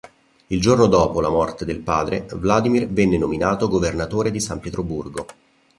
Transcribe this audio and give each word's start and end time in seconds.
Il 0.47 0.59
giorno 0.59 0.87
dopo 0.87 1.21
la 1.21 1.29
morte 1.29 1.63
del 1.63 1.77
padre 1.77 2.25
Vladimir 2.33 2.87
venne 2.89 3.19
nominato 3.19 3.67
Governatore 3.67 4.31
di 4.31 4.39
San 4.39 4.59
Pietroburgo. 4.59 5.27